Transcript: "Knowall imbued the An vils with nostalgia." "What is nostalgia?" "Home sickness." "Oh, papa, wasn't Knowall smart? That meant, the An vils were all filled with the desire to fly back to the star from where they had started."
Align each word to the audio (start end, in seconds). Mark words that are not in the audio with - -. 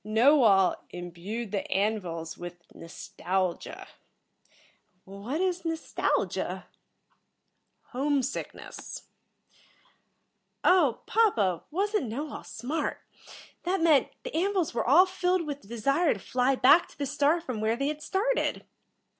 "Knowall 0.03 0.77
imbued 0.89 1.51
the 1.51 1.71
An 1.71 1.99
vils 1.99 2.35
with 2.35 2.55
nostalgia." 2.73 3.87
"What 5.05 5.39
is 5.39 5.63
nostalgia?" 5.63 6.65
"Home 7.89 8.23
sickness." 8.23 9.03
"Oh, 10.63 11.01
papa, 11.05 11.65
wasn't 11.69 12.09
Knowall 12.09 12.43
smart? 12.43 13.03
That 13.61 13.79
meant, 13.81 14.07
the 14.23 14.33
An 14.35 14.53
vils 14.53 14.73
were 14.73 14.83
all 14.87 15.05
filled 15.05 15.45
with 15.45 15.61
the 15.61 15.67
desire 15.67 16.15
to 16.15 16.19
fly 16.19 16.55
back 16.55 16.87
to 16.87 16.97
the 16.97 17.05
star 17.05 17.39
from 17.39 17.61
where 17.61 17.75
they 17.75 17.89
had 17.89 18.01
started." 18.01 18.65